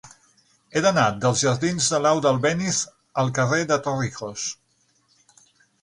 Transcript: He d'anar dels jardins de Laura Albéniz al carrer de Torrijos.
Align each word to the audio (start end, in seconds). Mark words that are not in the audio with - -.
He 0.77 0.81
d'anar 0.85 1.03
dels 1.25 1.43
jardins 1.47 1.91
de 1.95 1.99
Laura 2.07 2.31
Albéniz 2.31 2.81
al 3.25 3.31
carrer 3.39 3.61
de 3.75 3.79
Torrijos. 3.89 4.49